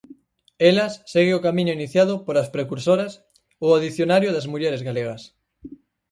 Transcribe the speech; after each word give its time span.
Elas 0.69 0.93
segue 1.13 1.33
o 1.37 1.43
camiño 1.47 1.77
iniciado 1.79 2.13
por 2.25 2.35
As 2.43 2.51
precursoras 2.55 3.11
ou 3.63 3.69
o 3.75 3.81
Dicionario 3.85 4.29
das 4.35 4.49
mulleres 4.53 4.81
galegas. 4.87 5.21